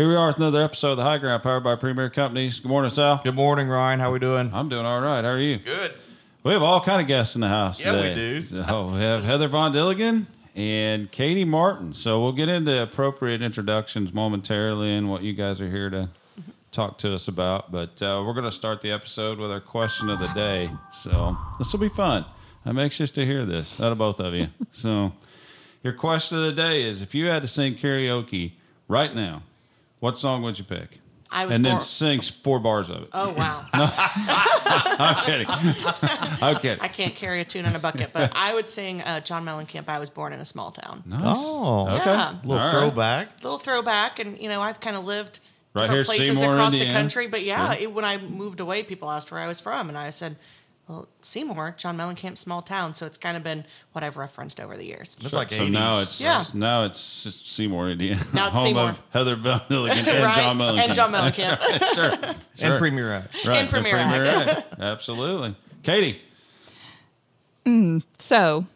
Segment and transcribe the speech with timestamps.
[0.00, 2.58] Here we are with another episode of the High Ground, powered by Premier Companies.
[2.58, 3.20] Good morning, Sal.
[3.22, 4.00] Good morning, Ryan.
[4.00, 4.50] How are we doing?
[4.54, 5.22] I'm doing all right.
[5.22, 5.58] How are you?
[5.58, 5.92] Good.
[6.42, 8.40] We have all kind of guests in the house Yeah, we do.
[8.40, 10.24] So we have Heather VonDielingen
[10.54, 11.92] and Katie Martin.
[11.92, 16.08] So we'll get into appropriate introductions momentarily and what you guys are here to
[16.72, 17.70] talk to us about.
[17.70, 20.70] But uh, we're going to start the episode with our question of the day.
[20.94, 22.24] So this will be fun.
[22.64, 24.48] I'm anxious to hear this out of both of you.
[24.72, 25.12] So
[25.82, 28.52] your question of the day is: If you had to sing karaoke
[28.88, 29.42] right now,
[30.00, 30.98] what song would you pick?
[31.32, 33.08] I was and then born- sing four bars of it.
[33.12, 33.64] Oh wow!
[33.72, 35.46] I'm kidding.
[35.48, 36.80] I'm kidding.
[36.80, 39.88] I can't carry a tune in a bucket, but I would sing uh, John Mellencamp.
[39.88, 41.02] I was born in a small town.
[41.06, 41.20] Nice.
[41.24, 42.04] Oh, Okay.
[42.04, 42.34] Yeah.
[42.42, 42.72] little All right.
[42.72, 43.42] throwback.
[43.44, 45.38] Little throwback, and you know I've kind of lived
[45.72, 46.92] Right different here, places Seymour, across Indiana.
[46.92, 47.26] the country.
[47.28, 50.10] But yeah, it, when I moved away, people asked where I was from, and I
[50.10, 50.34] said,
[50.90, 54.76] "Well, Seymour, John Mellencamp, small town." So it's kind of been what I've referenced over
[54.76, 55.16] the years.
[55.22, 55.70] That's like so 80s.
[55.70, 56.42] now it's Yeah.
[56.52, 58.20] now it's just Seymour, Indiana.
[58.32, 58.88] Now it's home Seymour.
[58.90, 60.34] of Heather Von Dilligan and right?
[60.36, 60.78] John Mellencamp.
[60.84, 61.94] And John Mellencamp.
[61.94, 62.10] sure,
[62.56, 62.72] sure.
[62.72, 63.24] and Premier Ag.
[63.46, 63.56] right.
[63.58, 64.64] and Premier Ag.
[64.78, 65.54] Absolutely.
[65.82, 66.20] Katie,
[67.64, 68.66] mm, So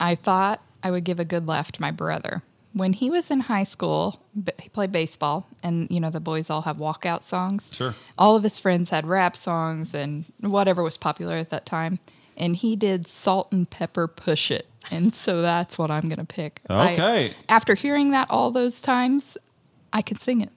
[0.00, 2.42] I thought I would give a good laugh to my brother.
[2.72, 4.18] When he was in high school, b-
[4.58, 7.70] he played baseball, and you know, the boys all have walkout songs.
[7.72, 7.94] Sure.
[8.16, 11.98] All of his friends had rap songs and whatever was popular at that time.
[12.34, 14.66] And he did Salt-N-Pepa Push It.
[14.90, 16.60] And so that's what I'm going to pick.
[16.68, 17.34] I- Okay.
[17.48, 19.36] after hearing that all those times,
[19.92, 20.50] I could sing it.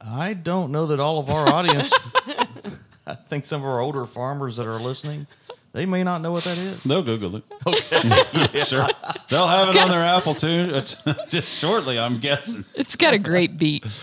[0.00, 1.90] I don't know that all of our audience.
[3.06, 5.26] I think some of our older farmers that are listening,
[5.74, 6.80] they may not know what that is.
[6.84, 7.44] they'll Google it.
[7.66, 8.58] Okay.
[8.64, 8.88] sure.
[9.28, 10.80] They'll have it on their Apple too.
[11.28, 12.64] Just shortly, I'm guessing.
[12.74, 13.84] It's got a great beat.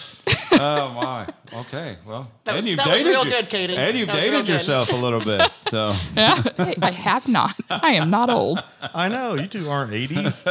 [0.54, 1.28] Oh my.
[1.62, 1.96] Okay.
[2.06, 3.76] Well, That and was- you've that was real you- good, Katie.
[3.78, 5.50] And you've That dated yourself a little bit.
[5.70, 7.56] So Hey, I have not.
[7.70, 8.62] I am not old.
[8.94, 10.44] I know you two aren't 80s.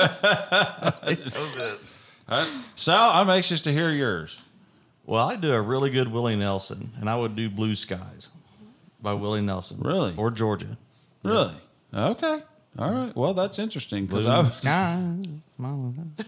[2.77, 4.39] Sal, I'm anxious to hear yours.
[5.05, 8.29] well, I'd do a really good Willie Nelson, and I would do Blue Skies
[9.03, 9.79] by Willie Nelson.
[9.81, 10.15] Really?
[10.17, 10.79] Or Georgia.
[11.23, 11.55] Really?
[11.93, 12.43] Okay.
[12.79, 13.17] All right.
[13.17, 14.57] Well, that's interesting because I was.
[14.58, 15.42] Smiling.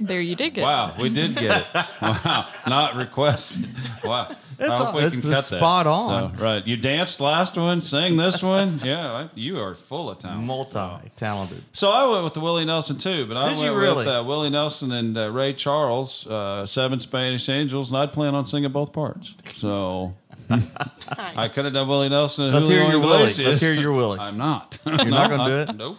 [0.00, 0.64] There you did get it.
[0.64, 1.66] Wow, we did get it.
[2.02, 3.68] Wow, not requested.
[4.04, 4.28] Wow.
[4.60, 5.56] I hope all- we can it's cut that.
[5.56, 6.36] spot on.
[6.36, 6.66] So, right.
[6.66, 8.80] You danced last one, sang this one.
[8.84, 10.42] Yeah, I- you are full of talent.
[10.42, 11.64] Multi-talented.
[11.72, 13.96] So I went with the Willie Nelson too, but I Did went you really?
[13.98, 18.34] with uh, Willie Nelson and uh, Ray Charles, uh, Seven Spanish Angels, and I'd plan
[18.34, 19.34] on singing both parts.
[19.54, 20.14] So Nice.
[21.08, 23.14] I could have done Willie Nelson and Let's Julio hear your Willie.
[23.22, 23.48] Iglesias.
[23.48, 24.18] Let's hear your Willie.
[24.18, 24.78] I'm not.
[24.86, 25.76] You're not going to do it?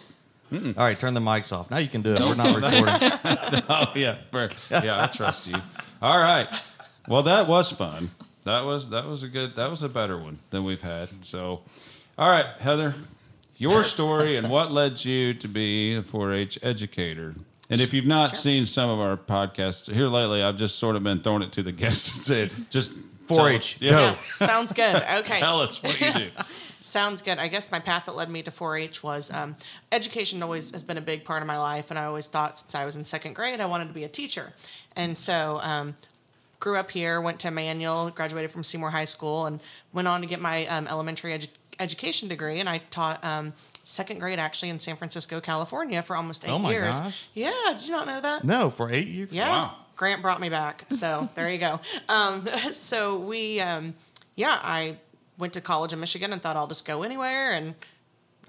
[0.52, 0.76] Nope.
[0.78, 1.70] All right, turn the mics off.
[1.72, 2.20] Now you can do it.
[2.20, 3.62] We're not recording.
[3.68, 4.50] Oh yeah, Fair.
[4.70, 5.02] yeah.
[5.02, 5.56] I trust you.
[6.00, 6.46] All right.
[7.08, 8.12] Well, that was fun.
[8.44, 9.56] That was that was a good.
[9.56, 11.08] That was a better one than we've had.
[11.24, 11.62] So,
[12.16, 12.94] all right, Heather,
[13.56, 17.34] your story and what led you to be a 4-H educator.
[17.68, 21.02] And if you've not seen some of our podcasts here lately, I've just sort of
[21.02, 22.92] been throwing it to the guests and said, just
[23.28, 23.98] 4-H, tell- go.
[24.00, 24.96] Yeah, sounds good.
[24.96, 25.38] Okay.
[25.40, 26.30] Tell us what you do.
[26.78, 27.38] Sounds good.
[27.38, 29.56] I guess my path that led me to 4-H was um,
[29.90, 30.40] education.
[30.40, 32.84] Always has been a big part of my life, and I always thought since I
[32.84, 34.52] was in second grade I wanted to be a teacher.
[34.94, 35.96] And so, um,
[36.60, 39.58] grew up here, went to Immanuel, graduated from Seymour High School, and
[39.92, 41.48] went on to get my um, elementary edu-
[41.80, 42.60] education degree.
[42.60, 46.58] And I taught um, second grade actually in San Francisco, California, for almost eight Oh
[46.60, 47.00] my years.
[47.00, 47.24] gosh.
[47.34, 48.44] Yeah, did you not know that?
[48.44, 49.30] No, for eight years.
[49.32, 49.48] Yeah.
[49.50, 49.74] Wow.
[49.96, 50.84] Grant brought me back.
[50.88, 51.80] So there you go.
[52.08, 53.94] Um, so we, um,
[54.36, 54.98] yeah, I
[55.38, 57.52] went to college in Michigan and thought I'll just go anywhere.
[57.52, 57.74] And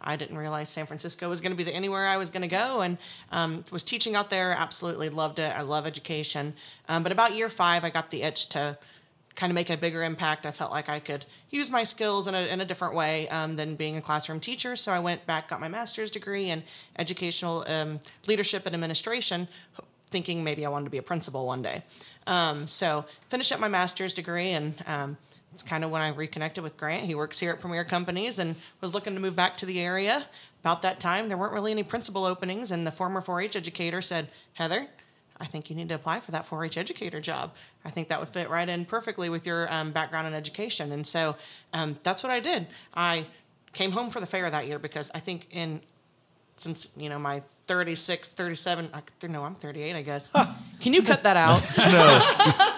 [0.01, 2.47] I didn't realize San Francisco was going to be the anywhere I was going to
[2.47, 2.81] go.
[2.81, 2.97] And
[3.31, 4.51] um, was teaching out there.
[4.51, 5.55] Absolutely loved it.
[5.55, 6.53] I love education.
[6.87, 8.77] Um, but about year five, I got the itch to
[9.37, 10.45] kind of make a bigger impact.
[10.45, 13.55] I felt like I could use my skills in a, in a different way um,
[13.55, 14.75] than being a classroom teacher.
[14.75, 16.63] So I went back, got my master's degree in
[16.97, 19.47] educational um, leadership and administration,
[20.09, 21.83] thinking maybe I wanted to be a principal one day.
[22.25, 25.17] Um, so finished up my master's degree and um,
[25.53, 27.05] it's kind of when I reconnected with Grant.
[27.05, 30.25] He works here at Premier Companies and was looking to move back to the area.
[30.61, 34.29] About that time, there weren't really any principal openings, and the former 4-H educator said,
[34.53, 34.87] "Heather,
[35.39, 37.53] I think you need to apply for that 4-H educator job.
[37.85, 41.07] I think that would fit right in perfectly with your um, background in education." And
[41.07, 41.37] so
[41.73, 42.67] um, that's what I did.
[42.93, 43.27] I
[43.73, 45.81] came home for the fair that year because I think in
[46.55, 50.31] since you know my 36 37 I, no i'm 38 i guess
[50.79, 51.61] can you cut that out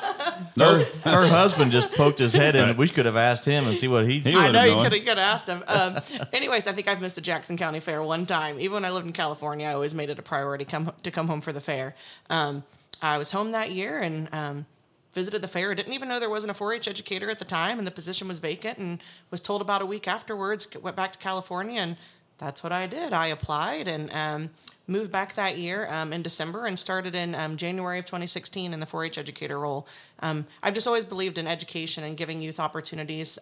[0.57, 2.75] Her, her husband just poked his head in.
[2.77, 4.19] We could have asked him and see what he.
[4.19, 5.63] He I would've know you could have could have asked him.
[5.67, 5.97] Um,
[6.33, 8.59] anyways, I think I've missed a Jackson County Fair one time.
[8.59, 11.27] Even when I lived in California, I always made it a priority come to come
[11.27, 11.95] home for the fair.
[12.29, 12.63] Um,
[13.01, 14.65] I was home that year and um,
[15.13, 15.71] visited the fair.
[15.71, 18.27] I Didn't even know there wasn't a 4-H educator at the time, and the position
[18.27, 18.77] was vacant.
[18.77, 18.99] And
[19.31, 20.67] was told about a week afterwards.
[20.81, 21.97] Went back to California, and
[22.37, 23.13] that's what I did.
[23.13, 24.49] I applied and um,
[24.89, 28.79] moved back that year um, in December and started in um, January of 2016 in
[28.79, 29.87] the 4 H educator role.
[30.21, 33.37] Um, I've just always believed in education and giving youth opportunities.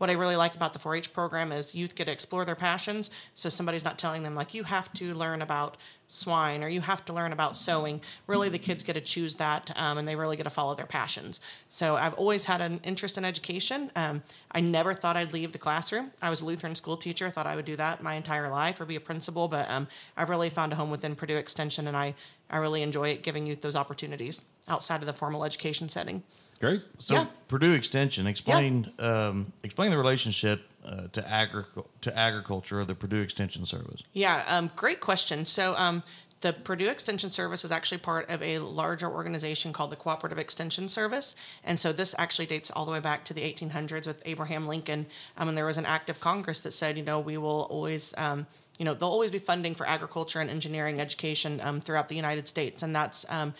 [0.00, 2.54] What I really like about the 4 H program is youth get to explore their
[2.54, 3.10] passions.
[3.34, 5.76] So somebody's not telling them, like, you have to learn about
[6.08, 8.00] swine or you have to learn about sewing.
[8.26, 10.86] Really, the kids get to choose that um, and they really get to follow their
[10.86, 11.38] passions.
[11.68, 13.92] So I've always had an interest in education.
[13.94, 16.12] Um, I never thought I'd leave the classroom.
[16.22, 18.86] I was a Lutheran school teacher, thought I would do that my entire life or
[18.86, 19.86] be a principal, but um,
[20.16, 22.14] I've really found a home within Purdue Extension and I,
[22.48, 26.22] I really enjoy it giving youth those opportunities outside of the formal education setting.
[26.60, 26.86] Great.
[26.98, 27.26] So Yeah.
[27.48, 31.64] Purdue Extension, explain um, explain the relationship uh, to agri-
[32.02, 34.02] to agriculture of the Purdue Extension Service.
[34.12, 35.44] Yeah, um, great question.
[35.46, 36.02] So, um,
[36.42, 40.88] the Purdue Extension Service is actually part of a larger organization called the Cooperative Extension
[40.88, 41.34] Service.
[41.62, 45.06] And so, this actually dates all the way back to the 1800s with Abraham Lincoln.
[45.36, 48.14] Um, and there was an act of Congress that said, you know, we will always.
[48.16, 48.46] Um,
[48.78, 52.48] you know, there'll always be funding for agriculture and engineering education um, throughout the United
[52.48, 53.52] States, and that's um,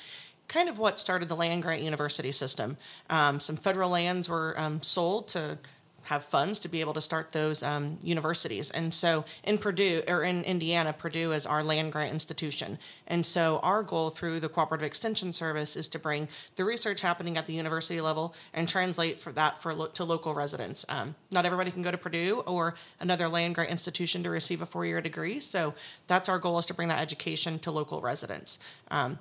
[0.50, 2.76] kind of what started the land grant university system.
[3.08, 5.58] Um, some federal lands were um, sold to
[6.04, 8.68] have funds to be able to start those um, universities.
[8.72, 12.78] And so in Purdue or in Indiana, Purdue is our land grant institution.
[13.06, 16.26] And so our goal through the Cooperative Extension Service is to bring
[16.56, 20.34] the research happening at the university level and translate for that for lo- to local
[20.34, 20.84] residents.
[20.88, 24.66] Um, not everybody can go to Purdue or another land grant institution to receive a
[24.66, 25.38] four-year degree.
[25.38, 25.74] So
[26.08, 28.58] that's our goal is to bring that education to local residents.
[28.90, 29.20] Um,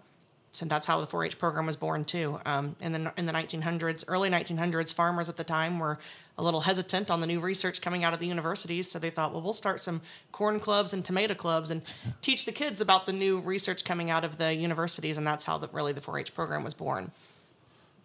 [0.59, 2.37] so that's how the 4-H program was born too.
[2.45, 5.99] Um, in the in the 1900s, early 1900s, farmers at the time were
[6.37, 9.31] a little hesitant on the new research coming out of the universities, so they thought,
[9.31, 10.01] well, we'll start some
[10.33, 11.81] corn clubs and tomato clubs and
[12.21, 15.57] teach the kids about the new research coming out of the universities, and that's how
[15.57, 17.11] the, really the 4-H program was born.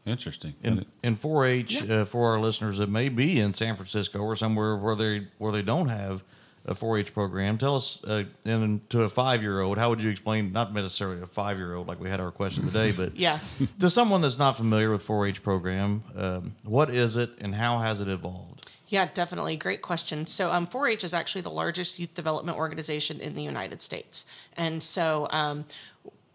[0.06, 0.54] Interesting.
[0.62, 4.76] In in 4-H uh, for our listeners that may be in San Francisco or somewhere
[4.76, 6.22] where they where they don't have
[6.66, 10.11] a 4-H program, tell us uh, and to a five year old, how would you
[10.11, 10.52] explain?
[10.52, 13.38] Not necessarily a five year old like we had our question today, but Yeah.
[13.81, 18.00] to someone that's not familiar with 4-H program, um, what is it and how has
[18.00, 18.70] it evolved?
[18.88, 19.56] Yeah, definitely.
[19.56, 20.26] Great question.
[20.26, 24.25] So, um, 4 H is actually the largest youth development organization in the United States.
[24.56, 25.64] And so, um,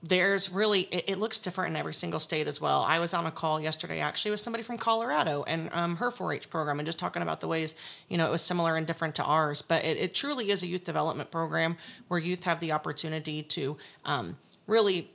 [0.02, 2.84] there's really, it, it looks different in every single state as well.
[2.88, 6.34] I was on a call yesterday actually with somebody from Colorado and um, her 4
[6.34, 7.76] H program and just talking about the ways,
[8.08, 9.62] you know, it was similar and different to ours.
[9.62, 13.78] But it, it truly is a youth development program where youth have the opportunity to
[14.06, 14.38] um,
[14.68, 15.12] really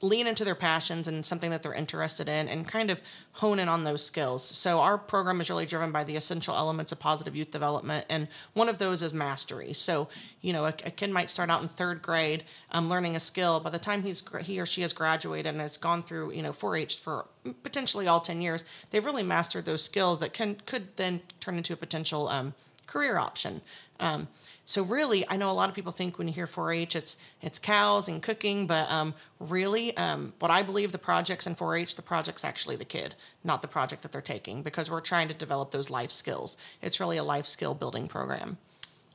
[0.00, 3.02] lean into their passions and something that they're interested in and kind of
[3.32, 4.44] hone in on those skills.
[4.44, 8.28] So our program is really driven by the essential elements of positive youth development and
[8.54, 9.72] one of those is mastery.
[9.72, 10.08] So,
[10.40, 13.58] you know, a, a kid might start out in 3rd grade um, learning a skill
[13.58, 16.52] by the time he's he or she has graduated and has gone through, you know,
[16.52, 17.26] 4-H for
[17.62, 21.72] potentially all 10 years, they've really mastered those skills that can could then turn into
[21.72, 22.54] a potential um,
[22.88, 23.60] career option.
[24.00, 24.26] Um,
[24.64, 27.58] so really, I know a lot of people think when you hear 4-H, it's it's
[27.58, 32.02] cows and cooking, but um, really, um, what I believe the projects in 4-H, the
[32.02, 35.70] project's actually the kid, not the project that they're taking, because we're trying to develop
[35.70, 36.56] those life skills.
[36.82, 38.58] It's really a life skill building program.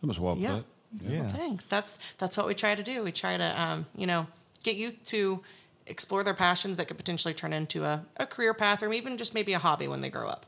[0.02, 0.56] That was well Yeah.
[0.56, 0.66] put.
[1.08, 1.28] Yeah.
[1.30, 1.66] Thanks.
[1.66, 3.04] That's that's what we try to do.
[3.04, 4.26] We try to um, you know
[4.64, 5.42] get youth to
[5.86, 9.34] explore their passions that could potentially turn into a, a career path or even just
[9.34, 10.46] maybe a hobby when they grow up.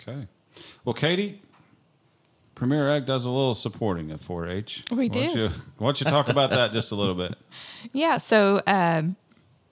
[0.00, 0.26] Okay.
[0.84, 1.40] Well, Katie,
[2.60, 4.84] Premier Ag does a little supporting of 4-H.
[4.90, 5.48] We Why don't you,
[5.78, 7.34] why don't you talk about that just a little bit?
[7.94, 8.18] Yeah.
[8.18, 9.16] So um,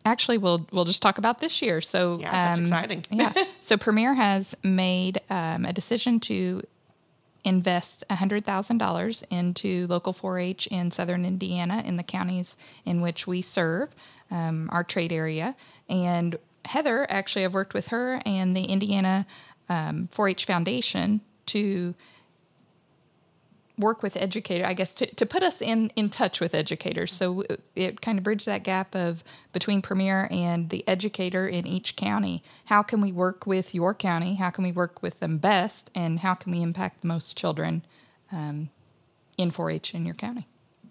[0.06, 1.82] actually, we'll we'll just talk about this year.
[1.82, 3.04] So Yeah, that's um, exciting.
[3.10, 3.34] yeah.
[3.60, 6.62] So Premier has made um, a decision to
[7.44, 13.26] invest hundred thousand dollars into local 4-H in Southern Indiana in the counties in which
[13.26, 13.90] we serve,
[14.30, 15.54] um, our trade area.
[15.90, 19.26] And Heather actually, I've worked with her and the Indiana
[19.68, 21.94] um, 4-H Foundation to
[23.78, 27.12] work with educators, I guess, to, to put us in, in touch with educators.
[27.12, 27.44] So
[27.74, 32.42] it kind of bridged that gap of between Premier and the educator in each county.
[32.66, 34.34] How can we work with your county?
[34.34, 35.90] How can we work with them best?
[35.94, 37.84] And how can we impact the most children
[38.32, 38.70] um,
[39.36, 40.48] in 4 H in your county?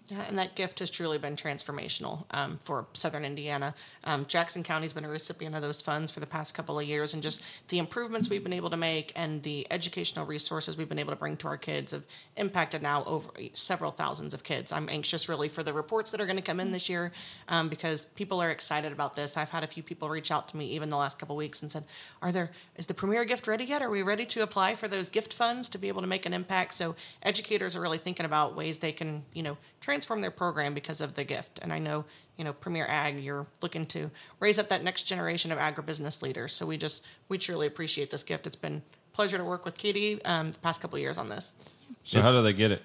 [0.08, 3.74] Yeah, and that gift has truly been transformational um, for Southern Indiana.
[4.04, 7.12] Um, Jackson County's been a recipient of those funds for the past couple of years,
[7.12, 10.98] and just the improvements we've been able to make and the educational resources we've been
[10.98, 12.04] able to bring to our kids have
[12.36, 14.72] impacted now over several thousands of kids.
[14.72, 17.12] I'm anxious really for the reports that are going to come in this year
[17.48, 19.36] um, because people are excited about this.
[19.36, 21.60] I've had a few people reach out to me even the last couple of weeks
[21.60, 21.84] and said,
[22.22, 23.82] "Are there is the premier gift ready yet?
[23.82, 26.32] Are we ready to apply for those gift funds to be able to make an
[26.32, 29.58] impact?" So educators are really thinking about ways they can, you know,
[29.98, 31.58] transform their program because of the gift.
[31.60, 32.04] And I know,
[32.36, 36.54] you know, Premier Ag, you're looking to raise up that next generation of agribusiness leaders.
[36.54, 38.46] So we just we truly appreciate this gift.
[38.46, 41.28] It's been a pleasure to work with Katie um, the past couple of years on
[41.28, 41.56] this.
[42.04, 42.82] So how do they get it?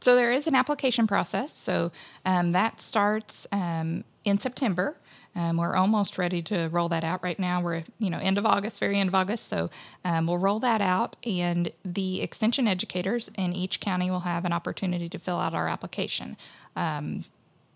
[0.00, 1.56] so there is an application process.
[1.56, 1.92] So
[2.24, 4.96] um, that starts um, in September.
[5.34, 7.62] Um, we're almost ready to roll that out right now.
[7.62, 9.48] We're, you know, end of August, very end of August.
[9.48, 9.70] So
[10.04, 14.52] um, we'll roll that out, and the extension educators in each county will have an
[14.52, 16.36] opportunity to fill out our application.
[16.76, 17.24] Um,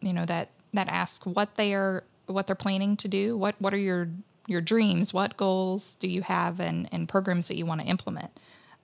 [0.00, 3.36] you know that that asks what they are, what they're planning to do.
[3.36, 4.08] What what are your
[4.46, 5.14] your dreams?
[5.14, 8.30] What goals do you have, and and programs that you want to implement?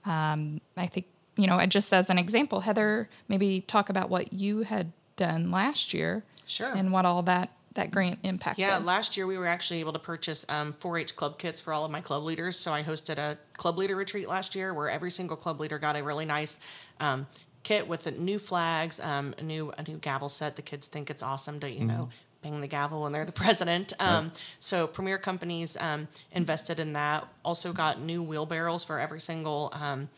[0.05, 4.33] Um, I think you know, I just as an example, Heather, maybe talk about what
[4.33, 6.25] you had done last year.
[6.45, 6.75] Sure.
[6.75, 8.63] And what all that that grant impacted.
[8.63, 11.85] Yeah, last year we were actually able to purchase um, 4-H club kits for all
[11.85, 12.59] of my club leaders.
[12.59, 15.97] So I hosted a club leader retreat last year where every single club leader got
[15.97, 16.59] a really nice
[17.01, 17.27] um,
[17.63, 20.57] kit with the new flags, um, a new a new gavel set.
[20.57, 22.09] The kids think it's awesome to you know
[22.43, 23.93] bang the gavel when they're the president.
[24.01, 27.29] Um, So premier companies um, invested in that.
[27.45, 29.71] Also got new wheelbarrows for every single.
[29.73, 30.09] Um,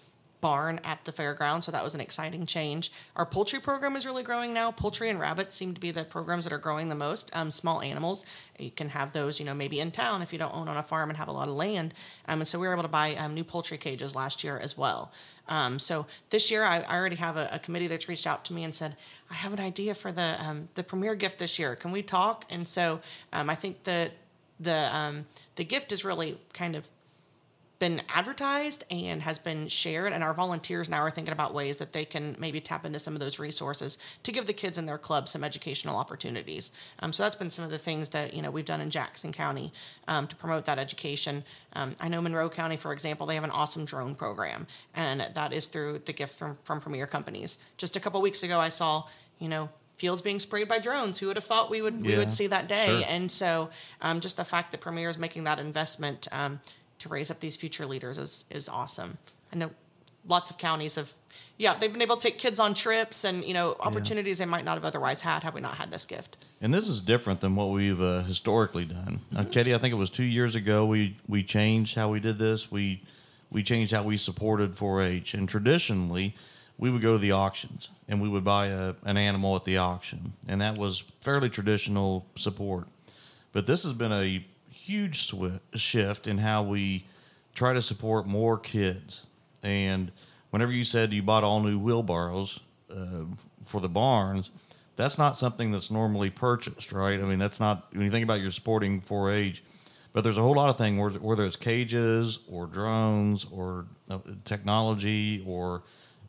[0.45, 2.93] barn at the fairground, so that was an exciting change.
[3.17, 4.71] Our poultry program is really growing now.
[4.73, 7.31] Poultry and rabbits seem to be the programs that are growing the most.
[7.33, 8.27] Um, small animals,
[8.59, 10.83] you can have those, you know, maybe in town if you don't own on a
[10.83, 11.95] farm and have a lot of land.
[12.29, 14.77] Um, and so we were able to buy um, new poultry cages last year as
[14.77, 15.11] well.
[15.49, 18.53] Um, so this year, I, I already have a, a committee that's reached out to
[18.53, 18.97] me and said,
[19.31, 21.75] "I have an idea for the um, the premier gift this year.
[21.75, 23.01] Can we talk?" And so
[23.33, 24.13] um, I think that
[24.61, 25.25] the um,
[25.57, 26.87] the gift is really kind of
[27.79, 31.93] been advertised and has been shared and our volunteers now are thinking about ways that
[31.93, 34.99] they can maybe tap into some of those resources to give the kids in their
[34.99, 36.71] club some educational opportunities.
[37.01, 39.33] Um, so that's been some of the things that you know we've done in jackson
[39.33, 39.73] county
[40.07, 41.45] um, to promote that education.
[41.73, 45.53] Um, i know monroe county for example they have an awesome drone program and that
[45.53, 47.59] is through the gift from, from premier companies.
[47.77, 49.05] Just a couple weeks ago i saw
[49.39, 51.19] you know fields being sprayed by drones.
[51.19, 52.87] Who would have thought we would we would see that day?
[52.87, 53.05] sure.
[53.09, 56.61] and so um, just the fact that premier is making that investment um,
[57.05, 59.19] to raise up these future leaders is is awesome.
[59.53, 59.71] I know
[60.27, 61.13] lots of counties have,
[61.59, 64.65] yeah, they've been able to take kids on trips and you know opportunities they might
[64.65, 66.37] not have otherwise had had we not had this gift.
[66.61, 69.21] And this is different than what we've uh, historically done.
[69.37, 72.39] Uh, Katie, I think it was two years ago we we changed how we did
[72.39, 72.71] this.
[72.71, 73.03] We
[73.51, 76.35] we changed how we supported 4-H, and traditionally
[76.77, 79.77] we would go to the auctions and we would buy a, an animal at the
[79.77, 82.89] auction, and that was fairly traditional support.
[83.53, 84.45] But this has been a
[84.85, 87.07] huge swi- shift in how we
[87.55, 89.23] try to support more kids.
[89.63, 90.13] And
[90.51, 92.61] whenever you said you bought all new wheelbarrows
[92.91, 93.25] uh,
[93.65, 94.51] for the barns,
[94.97, 97.19] that's not something that's normally purchased, right?
[97.19, 99.63] I mean, that's not when you think about your supporting 4-H.
[100.13, 104.19] But there's a whole lot of things, whether- whether it's cages or drones or uh,
[104.45, 105.83] technology or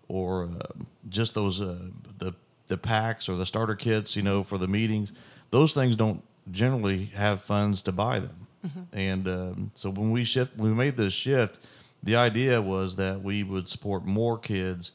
[0.08, 0.68] or uh,
[1.10, 1.78] just those uh,
[2.20, 2.34] the
[2.68, 5.12] the packs or the starter kits, you know, for the meetings.
[5.52, 8.45] Those things don't generally have funds to buy them.
[8.94, 11.60] And um, so when we shift, when we made this shift,
[12.04, 14.92] the idea was that we would support more kids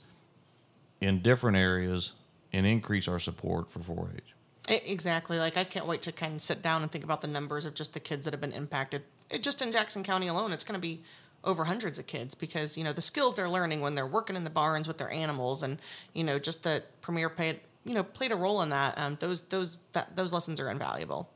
[1.00, 2.12] in different areas
[2.52, 4.34] and increase our support for 4-H.
[4.68, 5.38] Exactly.
[5.38, 7.74] Like I can't wait to kind of sit down and think about the numbers of
[7.74, 9.02] just the kids that have been impacted.
[9.28, 11.02] It, just in Jackson County alone, it's going to be
[11.42, 14.44] over hundreds of kids because you know the skills they're learning when they're working in
[14.44, 15.78] the barns with their animals, and
[16.12, 18.96] you know just that Premier played you know played a role in that.
[18.98, 19.78] Um, those those
[20.14, 21.30] those lessons are invaluable.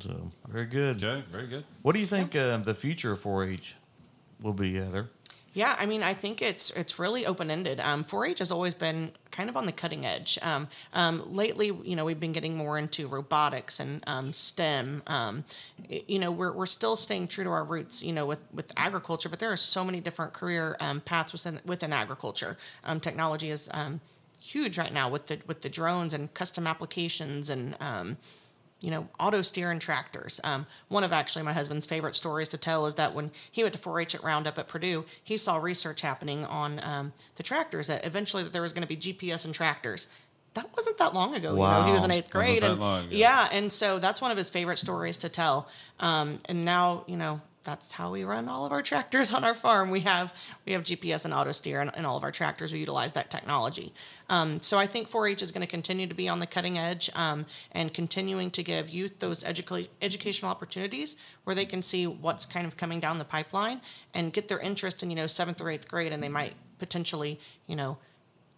[0.00, 1.02] So very good.
[1.02, 1.64] Okay, very good.
[1.82, 3.74] What do you think uh, the future of 4-H
[4.42, 5.08] will be, Heather?
[5.54, 7.78] Yeah, I mean, I think it's it's really open ended.
[7.78, 10.36] Um, 4-H has always been kind of on the cutting edge.
[10.42, 15.04] Um, um, lately, you know, we've been getting more into robotics and um, STEM.
[15.06, 15.44] Um,
[15.88, 18.02] you know, we're we're still staying true to our roots.
[18.02, 21.60] You know, with with agriculture, but there are so many different career um, paths within
[21.64, 22.58] within agriculture.
[22.82, 24.00] Um, technology is um,
[24.40, 28.16] huge right now with the with the drones and custom applications and um,
[28.80, 30.40] you know, auto steering tractors.
[30.44, 33.74] Um, one of actually my husband's favorite stories to tell is that when he went
[33.74, 38.04] to 4-H at Roundup at Purdue, he saw research happening on um, the tractors that
[38.04, 40.06] eventually that there was going to be GPS and tractors.
[40.54, 41.52] That wasn't that long ago.
[41.52, 43.16] You know, he was in eighth grade, that and long ago.
[43.16, 45.68] yeah, and so that's one of his favorite stories to tell.
[45.98, 49.54] Um, and now, you know, that's how we run all of our tractors on our
[49.54, 49.90] farm.
[49.90, 50.34] We have
[50.66, 52.72] we have GPS and auto steer in all of our tractors.
[52.72, 53.92] We utilize that technology.
[54.28, 57.10] Um, so I think 4-H is going to continue to be on the cutting edge
[57.14, 62.46] um, and continuing to give youth those educa- educational opportunities where they can see what's
[62.46, 63.80] kind of coming down the pipeline
[64.14, 67.40] and get their interest in you know seventh or eighth grade, and they might potentially
[67.66, 67.96] you know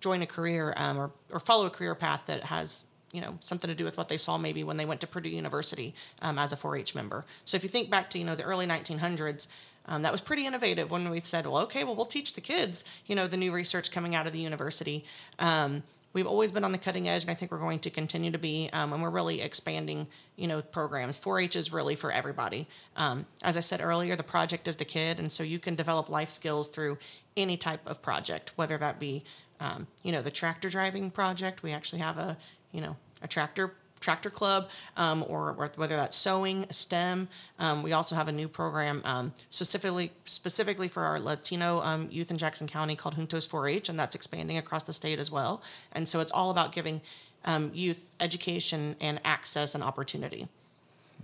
[0.00, 2.86] join a career um, or, or follow a career path that has
[3.16, 5.30] you know something to do with what they saw maybe when they went to Purdue
[5.30, 7.24] University um, as a 4-H member.
[7.46, 9.46] So if you think back to you know the early 1900s,
[9.86, 12.84] um, that was pretty innovative when we said, well, okay, well we'll teach the kids
[13.06, 15.06] you know the new research coming out of the university.
[15.38, 15.82] Um,
[16.12, 18.38] we've always been on the cutting edge, and I think we're going to continue to
[18.38, 18.68] be.
[18.74, 20.06] Um, and we're really expanding,
[20.36, 21.18] you know, programs.
[21.18, 22.68] 4-H is really for everybody.
[22.96, 26.08] Um, as I said earlier, the project is the kid, and so you can develop
[26.08, 26.98] life skills through
[27.36, 29.24] any type of project, whether that be
[29.60, 31.62] um, you know, the tractor driving project.
[31.62, 32.36] We actually have a,
[32.72, 37.28] you know, a tractor tractor club, um, or, or whether that's sewing, STEM.
[37.58, 42.30] Um, we also have a new program um, specifically specifically for our Latino um, youth
[42.30, 45.62] in Jackson County called Juntos 4-H, and that's expanding across the state as well.
[45.92, 47.00] And so it's all about giving
[47.44, 50.48] um, youth education and access and opportunity.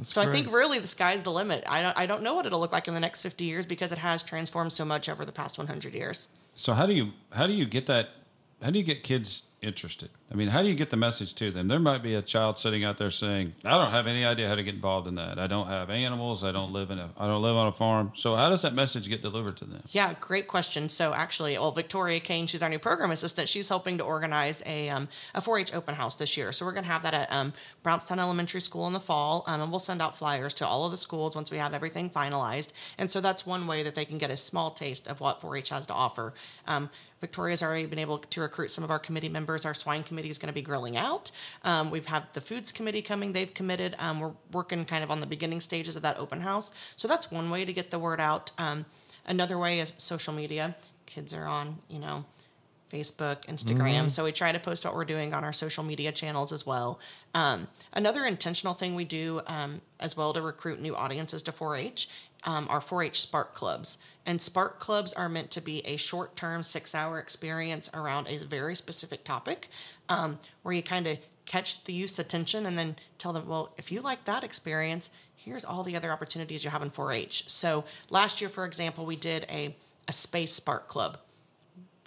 [0.02, 1.64] so I think really the sky's the limit.
[1.66, 3.92] I don't, I don't know what it'll look like in the next 50 years because
[3.92, 6.28] it has transformed so much over the past 100 years.
[6.54, 8.10] So how do you how do you get that?
[8.62, 10.10] How do you get kids interested?
[10.32, 11.68] I mean, how do you get the message to them?
[11.68, 14.54] There might be a child sitting out there saying, "I don't have any idea how
[14.54, 15.38] to get involved in that.
[15.38, 16.42] I don't have animals.
[16.42, 18.72] I don't live in a I don't live on a farm." So how does that
[18.72, 19.82] message get delivered to them?
[19.90, 20.88] Yeah, great question.
[20.88, 23.50] So actually, well, Victoria Kane, she's our new program assistant.
[23.50, 26.50] She's helping to organize a um, a 4-H open house this year.
[26.52, 29.60] So we're going to have that at um, Brownstown Elementary School in the fall, um,
[29.60, 32.70] and we'll send out flyers to all of the schools once we have everything finalized.
[32.96, 35.68] And so that's one way that they can get a small taste of what 4-H
[35.68, 36.32] has to offer.
[36.66, 36.88] Um,
[37.22, 39.64] Victoria's already been able to recruit some of our committee members.
[39.64, 41.30] Our swine committee is going to be grilling out.
[41.64, 43.32] Um, we've had the foods committee coming.
[43.32, 43.96] They've committed.
[43.98, 46.72] Um, we're working kind of on the beginning stages of that open house.
[46.96, 48.50] So that's one way to get the word out.
[48.58, 48.86] Um,
[49.26, 50.76] another way is social media.
[51.06, 52.24] Kids are on, you know,
[52.92, 54.10] Facebook, Instagram.
[54.10, 57.00] So we try to post what we're doing on our social media channels as well.
[57.34, 62.08] Um, another intentional thing we do um, as well to recruit new audiences to 4-H
[62.44, 63.98] um, are 4-H Spark Clubs.
[64.24, 69.24] And Spark Clubs are meant to be a short-term, six-hour experience around a very specific
[69.24, 69.68] topic,
[70.08, 73.90] um, where you kind of catch the youth's attention and then tell them, well, if
[73.90, 77.44] you like that experience, here's all the other opportunities you have in 4-H.
[77.48, 79.74] So last year, for example, we did a,
[80.06, 81.18] a space Spark Club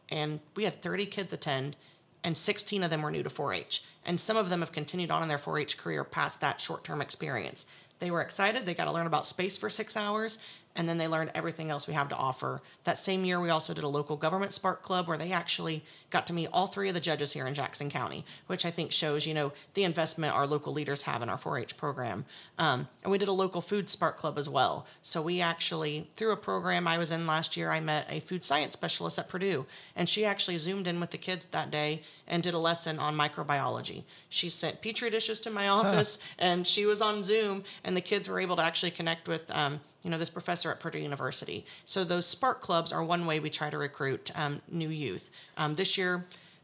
[0.09, 1.75] and we had 30 kids attend
[2.23, 5.21] and 16 of them were new to 4-h and some of them have continued on
[5.21, 7.65] in their 4-h career past that short-term experience
[7.99, 8.65] they were excited.
[8.65, 10.37] They got to learn about space for six hours
[10.75, 12.61] and then they learned everything else we have to offer.
[12.83, 16.27] That same year we also did a local government spark club where they actually got
[16.27, 19.25] to meet all three of the judges here in jackson county which i think shows
[19.25, 22.25] you know the investment our local leaders have in our 4-h program.
[22.57, 24.85] Um, and we did a local food spark club as well.
[25.01, 28.43] So we actually through a program i was in last year i met a food
[28.43, 29.65] science specialist at purdue.
[29.95, 33.15] And she actually zoomed in with the kids that day and did a lesson on
[33.15, 34.03] microbiology.
[34.29, 38.27] She sent petri dishes to my office and she was on zoom and the kids
[38.27, 41.65] were able to actually connect with um, you know this professor at purdue university.
[41.85, 45.31] So those spark clubs are one way we try to recruit um, new youth.
[45.57, 46.04] Um, this year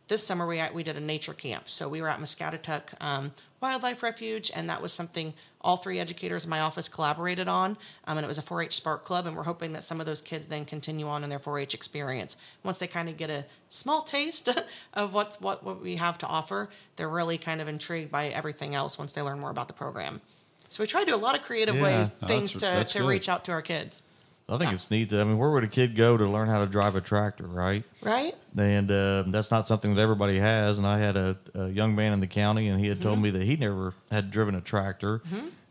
[0.08, 4.04] this summer we, we did a nature camp so we were at muscatatuck um, wildlife
[4.04, 7.77] refuge and that was something all three educators in my office collaborated on
[8.08, 10.21] um, and it was a 4-h spark club and we're hoping that some of those
[10.21, 14.01] kids then continue on in their 4-h experience once they kind of get a small
[14.01, 14.49] taste
[14.93, 18.75] of what's what, what we have to offer they're really kind of intrigued by everything
[18.75, 20.19] else once they learn more about the program
[20.69, 21.84] so we try to do a lot of creative Yeah.
[21.84, 23.08] ways things that's- to, that's to good.
[23.08, 24.01] reach out to our kids
[24.51, 25.09] I think it's neat.
[25.11, 27.47] That, I mean, where would a kid go to learn how to drive a tractor,
[27.47, 27.83] right?
[28.01, 30.77] right And uh, that's not something that everybody has.
[30.77, 33.07] And I had a, a young man in the county, and he had Mm-hmm.
[33.07, 35.21] told me that he never had driven a tractor.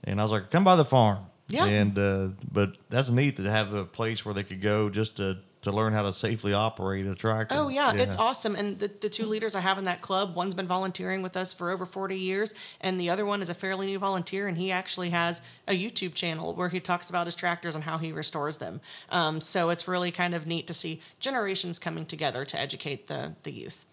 [0.04, 1.66] And I was like, "Come by the farm." Yeah.
[1.66, 5.38] And uh, but that's neat to have a place where they could go just to
[5.62, 7.54] to learn how to safely operate a tractor.
[7.54, 8.54] Oh yeah, it's awesome.
[8.56, 11.52] And the, the two leaders I have in that club, one's been volunteering with us
[11.52, 14.72] for over 40 years, and the other one is a fairly new volunteer, and he
[14.72, 18.56] actually has a YouTube channel where he talks about his tractors and how he restores
[18.56, 18.80] them.
[19.10, 23.34] Um, so it's really kind of neat to see generations coming together to educate the,
[23.42, 23.84] the youth.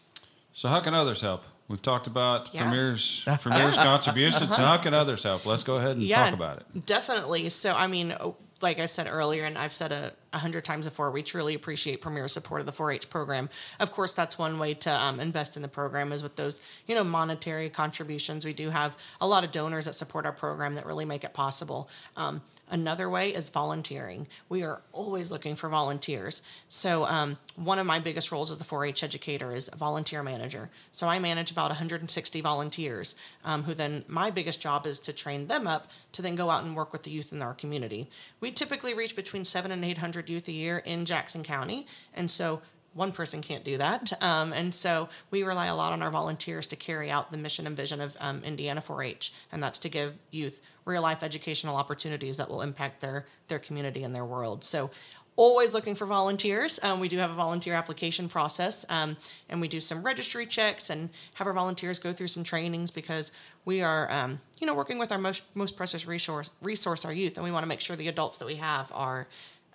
[0.53, 1.43] So how can others help?
[1.67, 2.63] We've talked about Yeah.
[2.63, 4.56] Premier's Premier's contributions.
[4.56, 5.45] So how can others help?
[5.45, 6.86] Let's go ahead and talk about it.
[6.86, 7.49] Definitely.
[7.49, 10.86] So, I mean, oh, like I said earlier, and I've said a, a hundred times
[10.86, 13.50] before, we truly appreciate Premier's support of the 4-H program.
[13.80, 16.96] Of course, that's one way to um, invest in the program is with those, you
[16.96, 18.46] know, monetary contributions.
[18.46, 21.34] We do have a lot of donors that support our program that really make it
[21.34, 21.90] possible.
[22.16, 24.28] Um, another way is volunteering.
[24.50, 26.42] We are always looking for volunteers.
[26.68, 30.70] So, um, one of my biggest roles as the 4-H educator is volunteer manager.
[30.92, 35.48] So I manage about 160 volunteers, um, who then my biggest job is to train
[35.48, 38.10] them up to then go out and work with the youth in our community.
[38.40, 42.62] We typically reach between seven and 800 youth a year in Jackson County, and so
[42.93, 44.13] one person can't do that.
[44.27, 47.65] Um, and so we rely a lot on our volunteers to carry out the mission
[47.65, 52.38] and vision of um, Indiana 4-H, and that's to give youth real life educational opportunities
[52.38, 54.63] that will impact their their community and their world.
[54.63, 54.89] So
[55.38, 56.80] always looking for volunteers.
[56.84, 59.15] Um, we do have a volunteer application process, um,
[59.47, 63.32] and we do some registry checks and have our volunteers go through some trainings because
[63.63, 67.38] we are, um, you know, working with our most most precious resource, resource our youth,
[67.38, 69.27] and we want to make sure the adults that we have are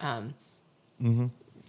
[0.02, 0.34] um,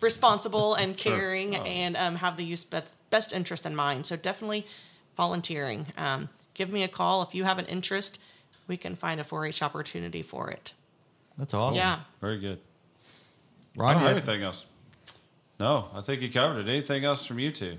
[0.02, 4.06] responsible and caring and um, have the youth's best, best interest in mind.
[4.06, 4.68] So definitely
[5.16, 5.88] volunteering.
[5.98, 8.20] Um, give me a call if you have an interest.
[8.68, 10.74] We can find a 4-H opportunity for it.
[11.38, 11.76] That's awesome.
[11.76, 12.00] Yeah.
[12.22, 12.60] Very good.
[13.78, 14.66] I Ron, don't have have- anything else.
[15.60, 16.70] No, I think you covered it.
[16.70, 17.78] Anything else from you two?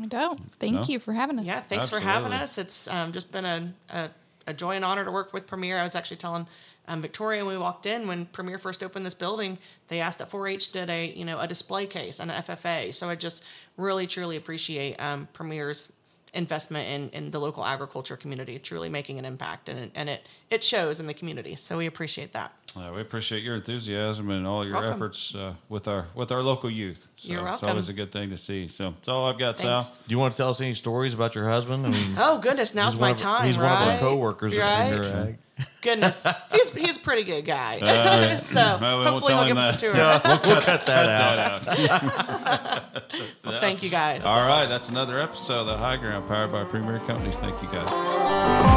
[0.00, 0.52] I don't.
[0.58, 0.82] Thank No?
[0.84, 1.46] you for having us.
[1.46, 2.58] Yeah, thanks for having us.
[2.58, 4.10] It's um, just been a, a,
[4.46, 5.78] a joy and honor to work with Premier.
[5.78, 6.46] I was actually telling
[6.88, 10.30] um, Victoria when we walked in when Premier first opened this building, they asked that
[10.30, 12.94] 4-H did a you know a display case and an FFA.
[12.94, 13.44] So I just
[13.76, 15.92] really truly appreciate um, Premier's
[16.32, 20.62] investment in, in the local agriculture community, truly making an impact, and and it it
[20.62, 21.56] shows in the community.
[21.56, 22.52] So we appreciate that.
[22.76, 24.92] Uh, we appreciate your enthusiasm and all your Welcome.
[24.92, 27.06] efforts uh, with our with our local youth.
[27.16, 27.64] So You're welcome.
[27.68, 28.68] It's always a good thing to see.
[28.68, 29.80] So that's all I've got, Sal.
[29.82, 31.86] Do you want to tell us any stories about your husband?
[31.86, 33.46] I mean, Oh goodness, now's he's my one of, time.
[33.46, 33.72] He's right?
[33.72, 34.92] one of our coworkers Right?
[34.92, 35.38] in.
[35.80, 37.78] Goodness, he's he's a pretty good guy.
[38.42, 40.22] so Well, we hopefully tell we'll him give us a that.
[40.22, 40.40] tour.
[40.52, 41.08] We'll cut that
[42.68, 43.00] out.
[43.62, 44.24] Thank you guys.
[44.26, 47.36] All right, that's another episode of the High Ground powered by Premier Companies.
[47.36, 48.75] Thank you guys.